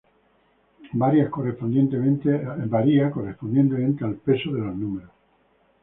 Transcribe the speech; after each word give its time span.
Varia 0.93 1.29
correspondientemente 1.29 2.31
al 4.03 4.15
peso 4.15 4.51
de 4.51 4.59
los 4.61 4.75
números. 4.75 5.11